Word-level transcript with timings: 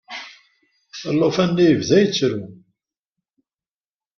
Alufan-nni 1.09 1.65
yebda 1.67 1.97
yettru. 2.01 2.41